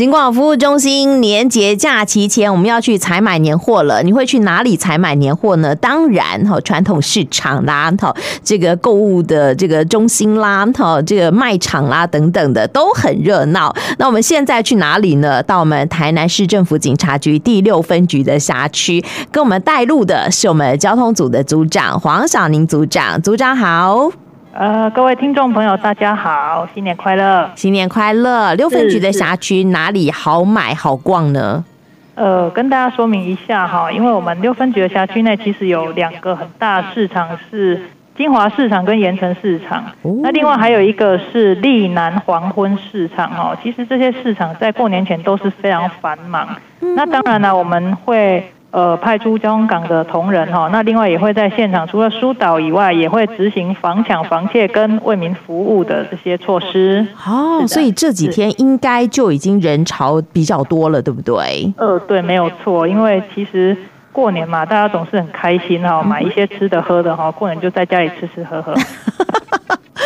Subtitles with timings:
[0.00, 4.02] 警广服务中心年节假期前，我们要去采买年货了。
[4.02, 5.74] 你会去哪里采买年货呢？
[5.74, 13.76] 当然，哈，传统市场啦，哈，这个购物的这个中心啦，哈，这个卖场啦等等的都很热闹。
[13.98, 15.42] 那我们现在去哪里呢？
[15.42, 23.20] 到我们台南市政府警察局第六分局的辖区，跟我们带路的是我们交通组的组长黄晓宁组长。
[23.20, 24.10] 组长好。
[24.52, 27.48] 呃，各位听众朋友，大家好，新年快乐！
[27.54, 28.52] 新年快乐！
[28.54, 31.64] 六分局的辖区哪里好买好逛呢？
[32.16, 37.80] 呃，跟大家说明一下哈，因为我们六分局的辖区内其实有两个很大市场，是
[38.16, 39.84] 金华市场跟盐城市场。
[40.02, 40.18] 哦。
[40.20, 43.56] 那另外还有一个是立南黄昏市场哈。
[43.62, 46.48] 其实这些市场在过年前都是非常繁忙。
[46.80, 46.96] 嗯。
[46.96, 48.52] 那当然了，我们会。
[48.70, 57.04] 呃，派出交通港的同仁哈，那另外也会在现场，除了疏导以外，也会执行防抢防窃跟为民服务的这些措施。
[57.26, 61.72] 哦，所以这几天应该就已经人潮比较多了，对不对？
[61.76, 63.76] 呃，对，没有错，因为其实
[64.12, 68.72] 过年嘛，大家总是很开心哈，买一些吃的喝的哈，过年就在家里吃吃喝喝。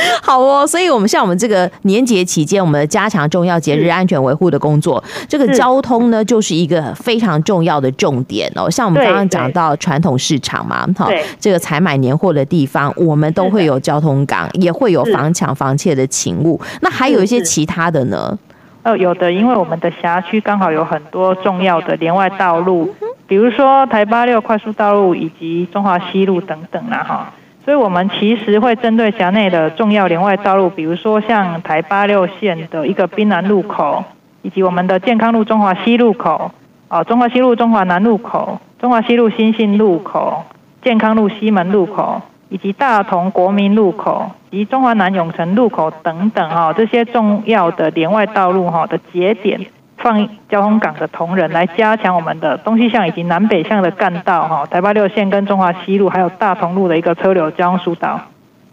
[0.23, 5.03] 好哦，所以我们像我们这个年节期间，我们加强重要节日安全维护的工作。
[5.29, 8.71] 这个交通呢，就是一个非常重要的重点哦。
[8.71, 16.61] 像我们刚刚讲到传统市场嘛，哈，这个采买年货的地方，我们都会有交通岗，也会有防抢防窃的勤务。
[16.81, 18.39] 那还有一些其他的呢？
[18.83, 22.95] 哦，有的，因为我们的辖区刚好有很多重要的连外道路，
[23.27, 27.33] 比如说台八六快速道路以及中华西路等等啦，哈。
[27.65, 34.05] 所以，我们其实会针对辖内的重要连外道路，比如说像台八六线的一个滨南路口，
[34.43, 36.51] 以及我们的健康路中华西路口，
[36.89, 40.45] 啊，中华西路中华南路口，中华西路新兴路口，
[40.83, 49.59] 健康路西门路口，以及大同国民路口，以及中华南永城路口等等，哈，这些重要的连外道路，哈的节点。
[50.05, 58.21] 放交通港的同仁来加强我们的东西向以及南北向的干道哈，台八六线跟中华西路还有大同路的一个车流交通疏导。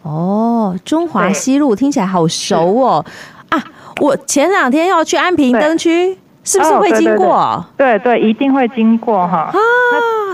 [0.01, 3.05] 哦，中华西路听起来好熟哦
[3.47, 3.63] 啊！
[4.01, 7.34] 我前两天要去安平灯区，是不是会经过？
[7.34, 9.55] 哦、对，对，对对，一定会经过哈啊！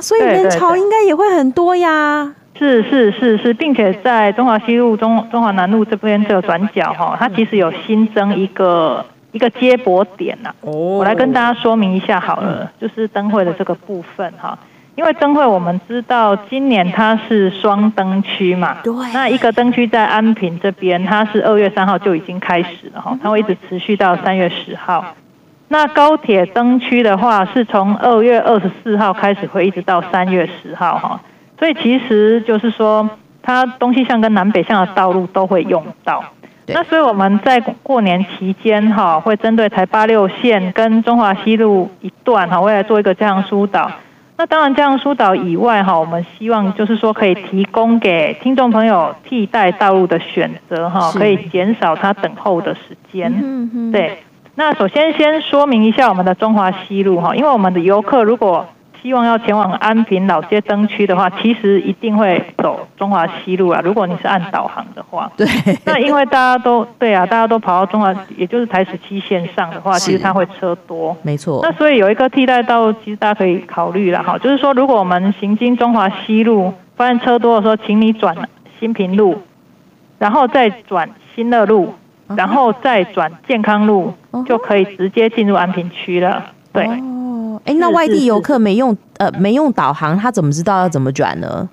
[0.01, 2.33] 所以人潮应该也会很多呀。
[2.57, 9.05] 是是是是，并且在中华西路中中华南路这边这个转角哈，它其实有新增一个。
[9.31, 14.57] 一个接驳点呐、啊，我来跟大家说明一下好了，就是灯会的这个部分哈。
[14.95, 18.93] 因为灯会我们知道今年它是双灯区嘛，对。
[19.13, 25.13] 那一个灯区在安平这边，它是二月三号就已经开始了哈，它会一直持续到三月十号。
[25.67, 31.21] 那高铁灯区的话，是从二月二十四号开始，会一直到三月十号哈。
[31.59, 33.07] 所以其实就是说，
[33.43, 36.23] 它东西向跟南北向的道路都会用到。
[36.67, 43.89] 那所以我们在过年期间哈，会针对台八六线跟中华西路一段哈，未来做一个这样疏导。
[44.39, 53.91] 那当然这样疏导以外哈，我们希望就是说可以提供给听众朋友替代道路的选择哈，可以减少他等候的时间。
[53.91, 54.19] 对，
[54.53, 58.67] 那首先先说明一下我们的中华西路哈，因为我们的游客如果
[59.01, 63.79] 希望要前往安平老街灯区的话，其实一定会走中华西路啊。
[63.83, 65.47] 如果你是按导航的话，对。
[65.85, 71.15] 那因为大家都对啊，大家都跑到中华，也就是台十七线上的话，其实它会车多。
[71.21, 71.59] 没错。
[71.63, 74.37] 那所以有一个替代道路，其实大家可以考虑了哈。
[74.37, 78.35] 就是说，如果我们行经中华西路，发现车多的时候，请你转
[78.79, 79.41] 新平路，
[80.17, 81.93] 然后再转新乐路，
[82.35, 84.13] 然后再转健康路，
[84.45, 86.45] 就可以直接进入安平区了。
[86.73, 86.89] 对。
[87.67, 91.67] 哎，那外地游客没用呃没用导航，他怎么知道要怎么转呢？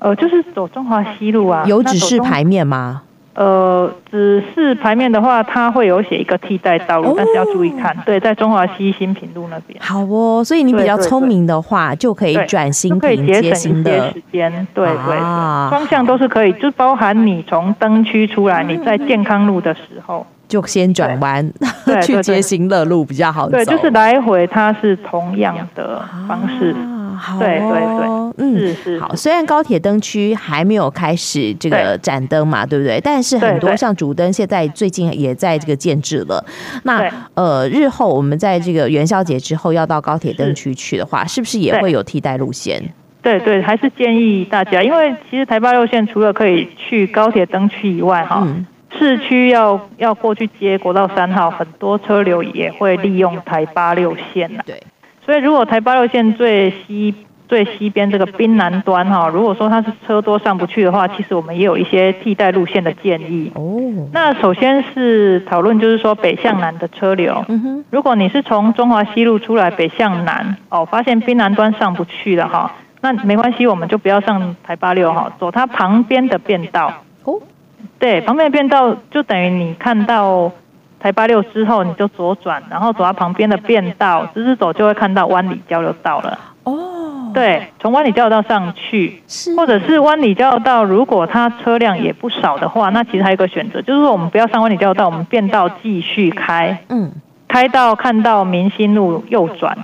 [0.00, 1.64] 呃，就是走中华西路啊。
[1.66, 3.02] 有指示牌面吗？
[3.34, 7.94] 呃，指示牌面的话，它会有写一个替代道路，哦，但是要注意看。
[8.06, 9.78] 对，在中华西新平路那边。
[9.78, 14.50] 好哦，所以你比较聪明的话，就可以转新平接新的，时间。
[14.74, 20.26] 对对对，双向都是可以，就包含你从灯区出来，你在健康路的时候。
[20.48, 21.52] 就先转弯
[22.02, 23.52] 去接新乐路比较好走。
[23.52, 26.70] 对，就是来回它是同样的方式。
[26.72, 28.06] 啊、好、哦，对对对，
[28.38, 29.00] 嗯，是是。
[29.00, 33.00] 好，虽然高铁灯区还没有开始这个展灯嘛，对，对不对？
[33.00, 36.44] 但是很多像主灯现在最近也在这个建置了。
[36.82, 42.82] 那呃，日后我们在这个元宵节之后要到高铁灯区去的话，是，是不是也会有替代路线？
[43.22, 48.66] 对对，还是建议大家，因为其实台八六线除了可以去高铁灯区以外，哈、嗯。
[48.98, 54.62] 市区要要过去接国道三号，很多车流也会利用台八六线呐。
[54.66, 54.82] 对，
[55.24, 57.14] 所以如果台八六线最西
[57.48, 63.52] 最西边这个滨南端哈，如果说它是车多上不去的话，其实我们也有一些替代路线的建议。
[63.54, 67.44] 哦，那首先是讨论就是说北向南的车流。
[67.48, 76.92] 嗯哼，如果你是从中华西路出来北向南，哦，发现滨南端上不去了哈，那没关系，我们就不要上台八六哈，走它旁边的便道。
[77.22, 77.40] 哦，
[77.98, 80.52] 对，旁边的变道就等于你看到。
[80.98, 86.36] 台八六之后，你就左转，然后走到旁边的变道，直直走就会看到湾里交流道了。
[86.64, 89.22] 哦，对，从湾里交流道上去，
[89.56, 97.12] 或者是湾里交流道，如果它车辆也不少的话，那其实还有一个选择，就是说我们不要上湾里交流道，我们变道继续开，嗯，
[97.46, 99.76] 开到看到民心路右转，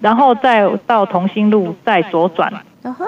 [0.00, 2.52] 然后再到同心路再左转。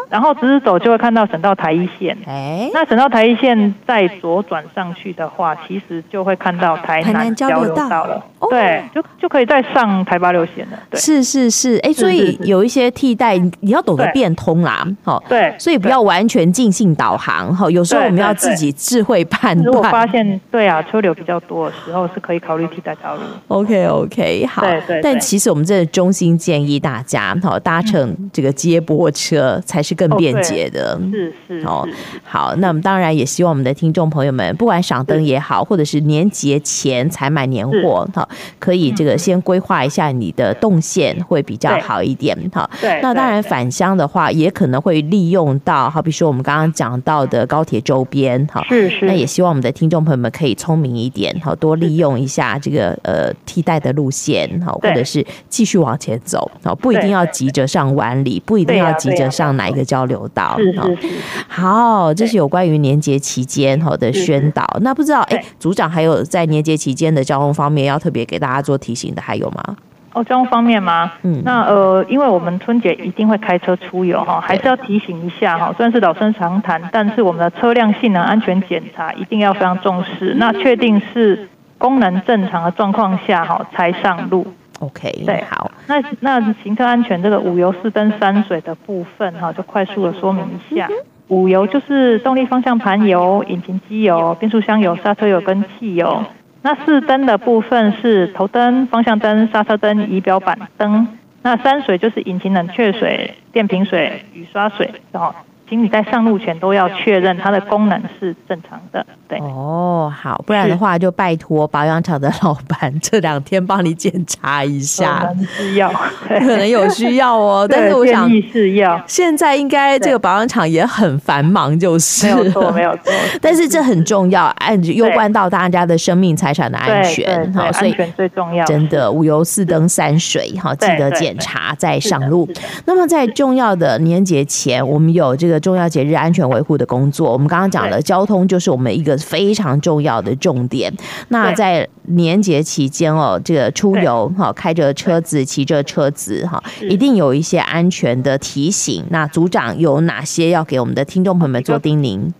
[0.08, 2.16] 然后直直走就会看到省道台一线。
[2.26, 8.24] 哎，那省道台一线再左转上去的话，其实就会看到台南交流道了。
[8.50, 10.78] 对，就就可以再上台八六线了。
[10.90, 14.86] 对，是是是，哎，所以有一些替代，你要懂得变通啦。
[15.02, 17.54] 好，对，所以不要完全尽兴导航。
[17.54, 19.64] 哈，有时候我们要自己智慧判断。
[19.64, 23.22] 如果发现对啊，车流比较多的时候，是可以考虑替代道路。
[23.48, 24.62] OK OK，好。
[24.62, 25.00] 对对。
[25.02, 29.60] 但其实我们真的衷心建议大家，好搭乘这个接驳车。
[29.64, 31.87] 才是更便捷的，是是哦。
[32.22, 38.28] 好，那我们当然也希望我们的听众朋友们，不管赏灯也好，或者是年节前才买年货，哈，
[38.58, 42.69] 可以这个先规划一下你的动线会比较好一点，哈。
[42.81, 43.00] 对。
[43.00, 48.62] 那当然返乡的话，也可能会利用到，好比说我们刚刚讲到的高铁周边，哈。
[48.69, 49.06] 是是。
[49.06, 59.53] 那也希望我们的听众朋友们可以聪明一点，哈，多利用一下这个呃替代的路线，哈，或者是继续往前走，好，不一定要急着上湾里，不一定要急着上。
[59.56, 60.56] 哪一个交流道？
[60.58, 61.08] 是是是。
[61.48, 64.64] 好，这是有关于年节期间哈的宣导。
[64.80, 69.76] 那不知道，哎，组长还有在年节期间的交通方面要特别给大家做提醒的，还有吗？
[70.12, 71.12] 哦，交通方面吗？
[71.22, 75.74] 嗯，那呃，因为我们春节一定会开车出游哈，还是要提醒一下哈。
[75.76, 80.34] 虽然是老生常谈，但是我们的车辆性能安全检查一定要非常重视。
[80.36, 81.48] 那确定是
[81.78, 84.46] 功能正常的状况下哈，才上路。
[84.80, 90.88] OK，对，好，那那行车安全这个五油四灯三水的部分哈，就快速的说明一下。
[91.28, 96.22] 五油就是动力方向盘油、引擎机油、变速箱油、刹车油跟汽油。
[96.62, 101.06] 那四灯的部分是头灯、方向灯、刹车灯、仪表板灯。
[101.42, 105.34] 那三水就是引擎冷却水、电瓶水、雨刷水，然后。
[105.69, 109.38] 请你在上路前都要确认它的功能是正常的，对。
[109.40, 115.20] 哦，好，不然的话就拜托保养厂的老板这两天帮你检查一下。
[115.20, 115.93] 可能需要，
[116.28, 117.66] 可能有需要哦。
[117.70, 119.02] 但是我想是要。
[119.06, 122.26] 现在应该这个保养厂也很繁忙，就是。
[122.26, 123.12] 没有错，没有错。
[123.40, 128.67] 但是这很重要，按攸关到大家的生命财产的安全，好，所以安全最重要。
[128.67, 132.46] 真的，五油四灯三水，哈，记得检查再上路。
[132.84, 135.53] 那么在重要的年节前，我们有这个。
[135.58, 140.92] 重要节日安全维护的工作，我们刚刚讲了，交通就是我们一个非常重要的重点。
[141.28, 149.04] 那在年节期间哦，这个出游哈，开着车子、骑着车子哈，一定有一些安全的提醒。
[149.10, 152.30] 那组长有哪些要给我们的听众朋友们做叮咛？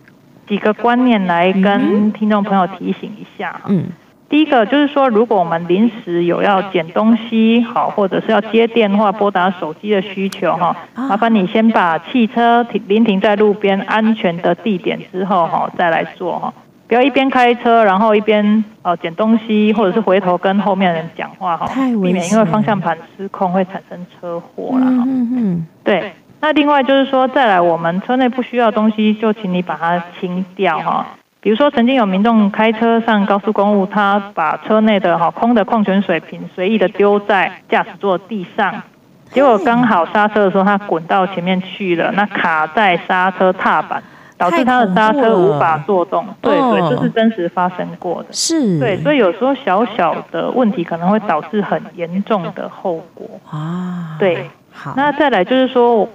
[0.49, 3.61] 几个观念来跟听众朋友提醒一下。
[3.67, 3.85] 嗯。
[4.29, 16.53] 第一个就是说，如果我们临时有要捡东西，好，或者是要接电话、拨打手机的需求，哈，麻烦你先把汽车停临停在路边安全的地点之后，哈，再来做，哈，
[16.89, 25.05] 不要一边开车，然后一边哦捡东西，或者是回头跟后面的人讲话，哈，避免因为方向盘失控会产生车祸了，哈。
[25.07, 25.67] 嗯嗯。
[25.85, 31.07] 对，那另外就是说，再来我们车内不需要的东西，就请你把它清掉，哈。
[31.45, 38.83] 比如说，曾经有民众开车上高速公路，他把车内的哈空的矿泉水瓶随意的丢在驾驶座地上，
[39.31, 44.03] 结果刚好刹车的时候，他滚到前面去了，那卡在刹车踏板，
[44.39, 46.27] 导致他的刹车无法作动。
[46.41, 48.31] 对对，这是真实发生过的。
[48.33, 48.81] 是。
[48.81, 53.29] 对，所以有时候小小的问题可能会导致很严重的后果。
[53.51, 54.17] 啊。
[54.19, 54.49] 对。
[54.73, 54.95] 好。
[54.97, 56.09] 那再来就是说。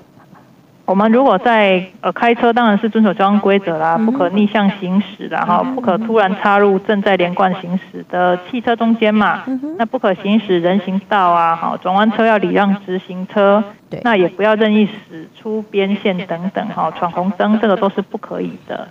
[0.89, 9.43] 我们如果在呃开车，当然是遵守交通规则啦，不可逆向行驶啦，哈，不可突然插入正在连贯行驶的汽车中间嘛，
[9.77, 13.63] 那不可行驶人行道啊，哈，转弯车要礼让直行车，
[14.01, 18.87] 那也不要任意驶出边线等等，哈，闯红灯这个都是不可以的。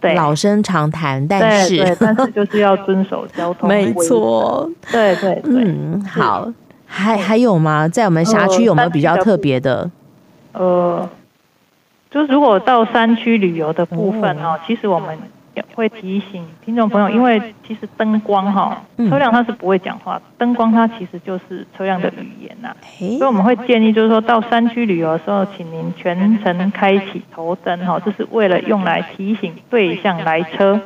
[0.00, 3.90] 对，老生常谈，但是对，但是就是要遵守交通规则。
[3.98, 6.48] 没错，对对对，嗯，好，
[6.86, 7.88] 还还有吗？
[7.88, 9.90] 在我们辖区有没有比较特别的？
[10.52, 11.08] 呃。
[12.10, 15.16] 就是如果到山区旅游的部分哦，其实我们
[15.74, 22.76] 会提醒听众朋友，因为其实灯光哈，车辆它是不会讲话，灯光它其实就是车辆的语言呐、啊。
[23.18, 30.80] 所以我们会建议，就是说到山区旅游的时候，请您全程开启头灯哈，这是为了用来提醒对向来车，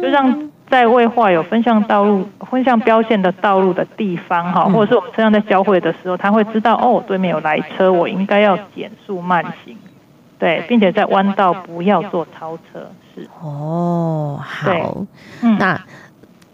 [0.00, 9.76] 就让在未画有分向道路、分向标线的道路的地方哈，或者是我们车辆在交汇的时候，他会知道哦，对面有来车，我应该要减速慢行。
[10.40, 15.06] 对，并且在弯道不要做超车，是哦，好，
[15.42, 15.80] 嗯、那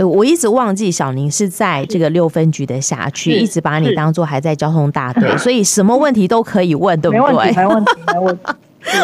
[0.04, 7.32] 我一直忘记小宁是在这个六分局的辖区，一直把你当做还在交通大队，所以什么问题都可以问，对不对？
[7.32, 8.42] 没问题，没问题， 没问题。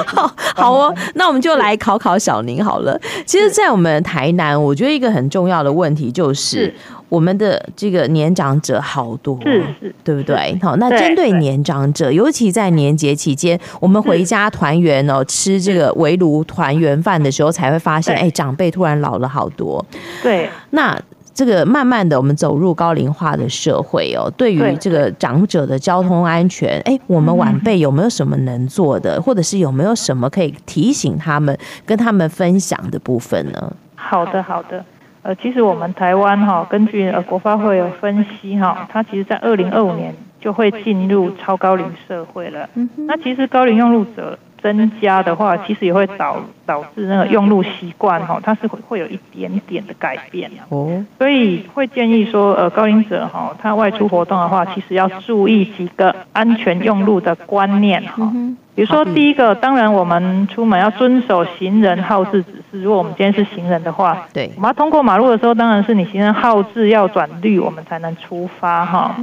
[0.06, 2.96] 好好哦，那我们就来考考小宁好了。
[3.26, 6.72] 其实，在我们台南，我觉得一个很重要的问题就是，
[7.12, 10.58] 我们的这个年长者好多，是是，对不对？
[10.62, 19.84] 好，那针对年长者，尤其在年节期间，我们回家团圆哦，吃这个围炉团圆饭的时候，才会发现，哎，长辈突然老了好多。
[20.22, 20.98] 对，那。
[21.34, 24.30] 这个慢慢的，我们走入高龄化的社会哦。
[24.36, 33.72] 对于这个长者的交通安全，哎，我们晚辈有没有什么能做的，或者是有没有什么可以提醒他们、跟他们分享的部分呢？
[33.94, 34.84] 好的，好的。
[35.22, 42.68] 呃，其实我们台湾哈，根据呃国发会有分析哈，它其实在二零二五年就会进入超高龄社会了。
[43.06, 44.38] 那其实高龄用路者。
[44.62, 51.04] 增加的话，其实也会导导致那个用路习惯哈，它是会会有一点点的改变哦。
[51.18, 58.32] 所以会建议说，呃，高龄者哈，他外出活动的话，其实要注意几个安全用路的观念哈。
[58.74, 62.80] 比如说，第一个，当然我们出门要遵守行人号志指示。
[62.80, 69.14] 如果我们今天是行人的话，对，我们要通过马路的时候，当然是你行人号志要转绿，我们才能出发哈。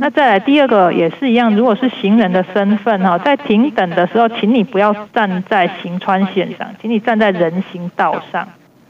[0.00, 8.48] 那再来第二个也是一样，如果是行人的身份哈，在停等的时候，请你不要站在行穿线上，请你站在人行道上。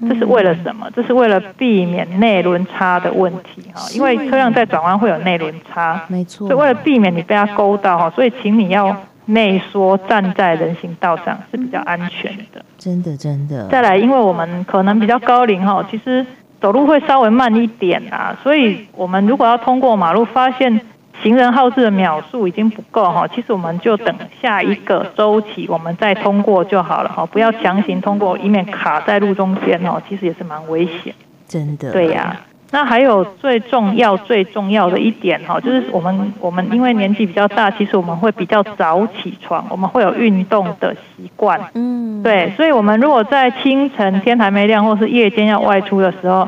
[0.08, 0.88] 这是为了什么？
[0.94, 6.48] 这是为了避免内轮差的问题哈，因为车辆在转弯会有内轮差，没错。
[6.48, 8.96] 所以为了避免你被它勾到哈，所以请你要。
[9.30, 13.68] 内缩站在人行道上是比较安全的，真的真的。
[13.68, 16.24] 再来，因为我们可能比较高龄哈，其实
[16.60, 20.80] 走路会稍微慢一点啊，所以我们如果要通过马路，发现
[21.22, 31.14] 行人号志的秒数已经不够哈，其实我们就等下一个周期，我们再通过就好了哈，不要强行通过，以免卡在路中间哦，其实也是蛮危险。
[31.46, 31.92] 真的。
[31.92, 32.40] 对呀。
[32.70, 41.58] 那还有最重要、最重要的一点哈，就是我们我们因为年纪比较大，其实我们会比较早起床，我们会有运动的习惯。
[41.74, 46.46] 嗯，对，所以我们如果在清晨天还没亮，或是夜间要外出的时候，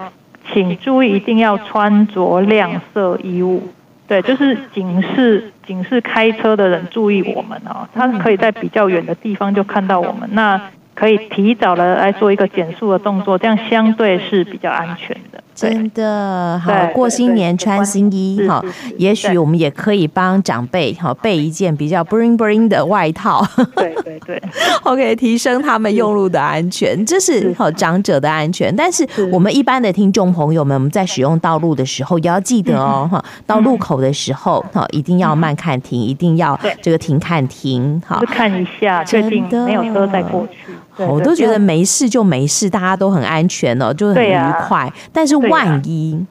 [0.53, 3.69] 请注意一定要穿着亮色衣物。
[4.07, 10.61] 对，就是警示警示开车的人注意我们哦，他可以在比较远的地方就看到我们，那
[10.95, 15.43] 可以提早的来做一个减速的动作，这样相对是比较安全的。
[15.61, 18.65] 真的好，过新年穿新衣哈，
[18.97, 24.43] 也许我们也可以帮长辈哈备一件比较 bling bling 的外套，对对对，
[24.85, 28.75] OK，提升他们用路的安全，这是好长者的安全。
[28.75, 40.73] 但是我们一般的听众朋友们，我们在使用道路的时候也要记得哦哈，到路口的时候哈，一定要慢看停，一定要这个停看停，好，看一下，确定没有车再过去。
[40.97, 44.93] 我都觉得没事就没事，大家都很安全哦，就很愉快。
[45.13, 46.27] 但是万一。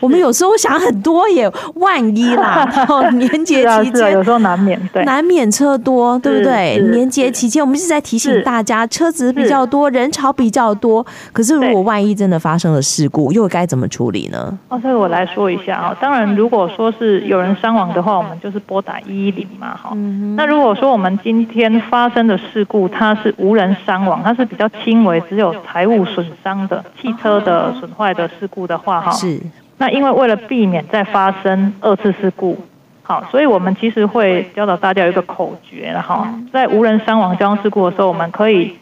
[0.00, 2.64] 我们有时候想很多耶， 万一啦，
[3.14, 6.78] 年节期间有时候难免，对，难免车多，对不对？
[6.90, 11.04] 年节期间我们是在提醒大家，车子比较多，人潮比较多。
[11.32, 14.58] 可是如果万一真的发生了事故，又该怎么处理呢？
[14.68, 15.96] 哦，所以我来说一下啊。
[16.00, 19.96] 当然，如果说是有人伤亡的话，我们就是拨打一一零嘛，哈。
[20.36, 29.40] 那如果说我们今天发生的事故，它是无人伤亡，它是比较轻微，只有财物损伤的汽车的损坏的事故的话，哈，是。
[29.78, 32.58] 那因为为了避免再发生二次事故，
[33.02, 38.76] 好，所以我们其实会教导大家有一个口诀，了哈在无人伤亡交通事故的时候，我们可以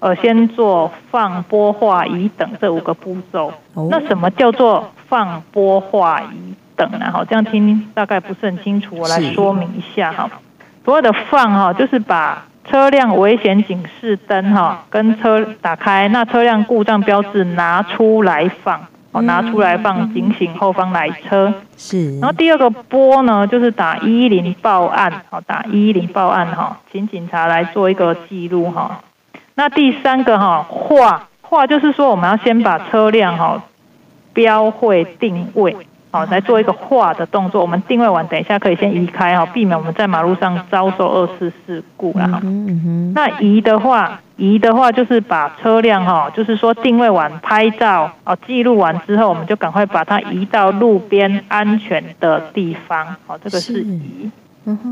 [0.00, 3.52] 呃先做放、拨、划、移等这五个步骤。
[3.88, 7.06] 那什么叫做放、拨、划、移等呢？
[7.12, 10.28] 好，这样听大概不是很清楚，我来说明一下哈。
[10.84, 18.80] 所谓的放哈，就是把车辆危险警示灯哈跟车打开，那车辆故障标志拿出来放。
[19.12, 21.52] 哦，拿出来放，警醒后方来车。
[21.76, 22.18] 是。
[22.18, 25.22] 然后第二个拨呢，就是打一一零报案。
[25.30, 29.00] 好，打一一零报案哈，请警察来做一个记录哈。
[29.54, 33.62] 那第三个哈，画画就是说我们要先把车辆哈
[34.32, 35.76] 标会定位。
[36.12, 37.62] 好，来做一个画的动作。
[37.62, 42.38] 我们定位完，等一下可以先移开哈，避免我们在马路上遭受二次事故啦。
[43.14, 53.16] 那移的话，移的话就是把车辆哈，就是说定位完拍照哦，记录完之后，我们就赶快把它移到路边安全的地方。
[53.26, 54.30] 好，这个是移。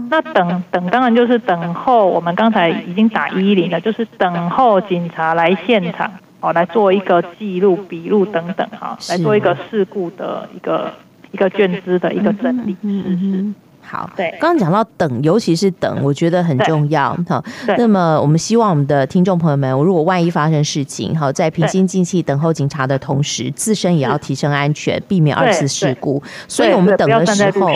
[0.09, 2.07] 那等等，当然就是等候。
[2.07, 6.11] 我们刚才已经打一一零了，就是等候警察来现场，
[6.41, 10.93] 哦，来做一个记录、笔录等等，哈，来做一个事故的一个
[11.33, 12.77] 一个卷资的一个整理。
[12.83, 13.55] 嗯嗯。
[13.83, 14.31] 好，对。
[14.41, 17.17] 刚刚讲到等，尤其是等，我觉得很重要。
[17.29, 17.43] 好，
[17.79, 26.23] 那么我们希望我们的听众朋友们，如果万一发生事情，好，在平心静气等候警察的同时，自身也要提升安全，避免二次事故。
[26.47, 27.71] 所以我们等的时候。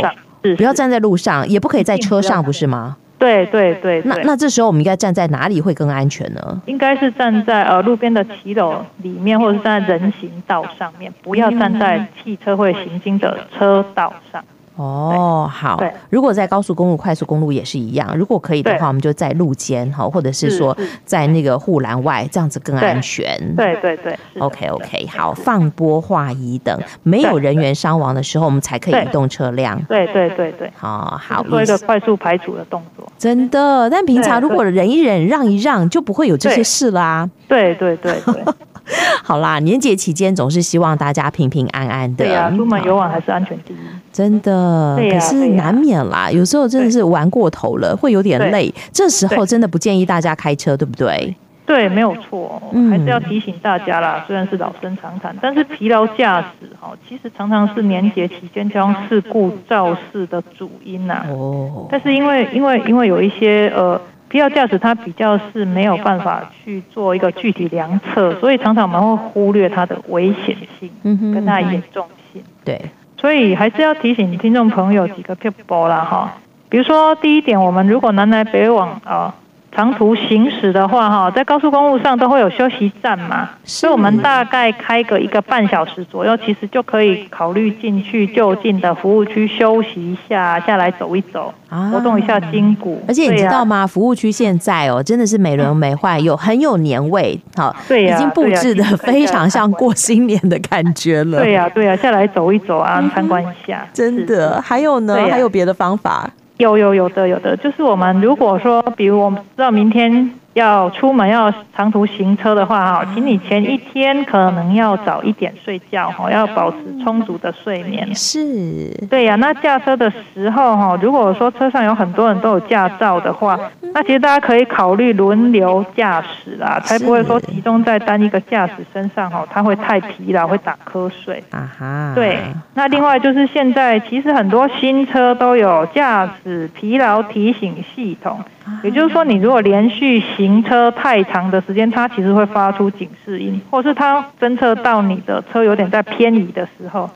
[0.58, 2.98] 不要站在路上，也不可以在车上，不是吗？
[3.24, 6.60] 对对对，那那这时候我们应该站在哪里会更安全呢？
[6.66, 14.44] 应该是站在呃路边的骑楼里面，或者是站在人行道上面，不要站在汽车会行经的车道上。
[14.76, 15.80] 哦，好。
[16.10, 23.38] 如果在高速公路、快速公路也是一样，如果可以的话，我们就在路肩哈，或者是说在那个护栏外，这样子更安全。
[23.54, 24.18] 对对对。
[24.38, 29.80] OK OK，好，放波划移等，没有人员伤亡的时候，我们才可以移动车辆。
[29.84, 30.70] 对对对对。
[30.76, 33.06] 好好，做一个快速排除的动作。
[33.16, 37.30] 真的，但平常如果忍一忍、让一让，就不会有这些事啦。
[37.46, 38.44] 对对对对。
[39.24, 42.24] 好啦，年节期间总是希望大家平平安安的。
[42.24, 43.76] 对呀，出门游玩还是安全第一。
[44.12, 48.72] 真的，可是难免啦，有时候真的是玩过头了，会有点累。
[48.92, 51.34] 这时候真的不建议大家开车，对不对？
[51.66, 52.60] 对，没有错，
[52.90, 54.22] 还是要提醒大家啦。
[54.26, 61.24] 虽然是老生常谈，但是疲劳驾驶哈，其实常常是年节期间交通事故肇事的主因呐。
[61.30, 61.86] 哦。
[61.90, 63.98] 但是因为因为因为有一些呃。
[64.34, 70.90] 疲劳驾驶，它比较是没有办法去做一个具体量测，所以常常我们会忽略它的危险性，
[71.32, 72.42] 跟它严重性。
[72.64, 76.36] 对，所以还是要提醒听众朋友几个撇步啦哈。
[76.68, 79.32] 比如说第一点，我们如果南来北往啊。
[79.74, 91.52] 长途行驶的话，哈，在高速公路上都会有休息站嘛，所以我们大概开个一个半小时左右，其实就可以考虑进去就近的服务区休息一下，下来走一走，
[91.92, 93.02] 活动一下筋骨。
[93.08, 93.86] 而且你知道吗？
[93.86, 101.40] 服务区现在哦，真的是美轮美奂，有很有年味，好，对呀，已经布置的 非常像过新年的感觉了。
[101.40, 103.84] 对呀，对呀，下来走一走啊，参观一下。
[103.92, 105.16] 真的，还有呢？
[105.30, 106.30] 还有别的方法？
[106.58, 118.14] 有有有的有的，就是我们如果说，比如我们知道明天要出门要长途行车的话哈，请你前一天可能要早一点睡觉哈，要保持充足的睡眠。
[118.14, 119.34] 是，对呀。
[119.36, 123.58] 那驾车的时候哈，如果说车上有很多人都有驾照的话，
[123.92, 131.42] 那其实大家可以考虑轮流驾驶啦，才不会说集中在单一个驾驶身上哈，他会太疲劳，会打瞌睡。
[131.50, 132.12] 啊哈。
[132.14, 132.38] 对。
[132.74, 138.38] 那另外就是现在其实很多新车都有驾驶疲劳提醒系统。
[138.82, 147.08] 也就是说，你如果连续行车太长的时间，它其实会发出警示音，或是它侦测到你的车有点在偏移的时候，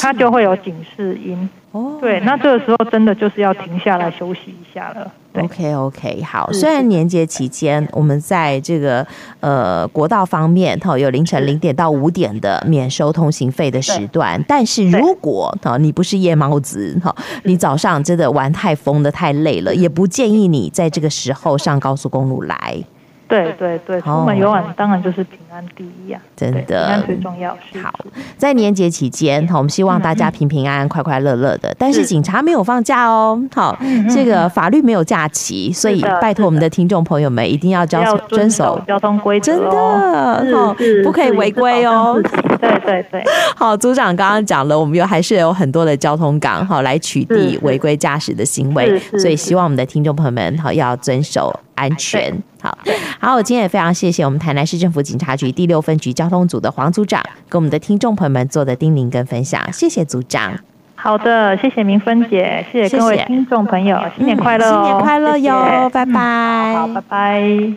[0.00, 1.48] 它就会有警示音。
[2.00, 5.12] 对，那这个时候真的就是要停下来休息一下了。
[5.42, 6.50] OK OK，好。
[6.52, 9.06] 虽然年节期间我们在这个
[9.40, 22.82] 呃国道方面哈有凌晨零点到五点的免收通行费的时段，但是如果哈你不是夜猫子哈，你早上真的玩太疯的太累了，也不建议你在这个时候上高速公路来。
[23.26, 27.50] 对对对，出门游玩当然就是平安第一呀，真的，平安最重要。
[27.82, 27.92] 好，
[28.36, 31.74] 在年节期间，我们希望大家平平安安、快快乐乐的。
[31.76, 33.76] 但是警察没有放假哦，好，
[34.08, 36.66] 这个法律没有假期，所以拜托我们的。
[36.76, 42.20] 听众朋友们一定要交遵守交通规则，真的，好，不可以违规哦。
[42.60, 43.24] 对对对，
[43.56, 51.58] 好，组长刚刚讲了，我们有还是有很多的交通岗，好，来取缔违规驾驶的行为，所以希望我们的听众朋友们好要遵守。
[51.76, 52.36] 安全。
[52.60, 52.76] 好，
[53.20, 60.58] 好，我今天也非常谢谢我们台南市政府警察局第六分局交通组的黄组长，跟我们的听众朋友们做的叮咛跟分享，谢谢组长。
[60.96, 67.76] 好的，谢谢明芬姐，谢谢各位听众朋友，新年快乐，新年快乐哟，拜拜，好，拜拜。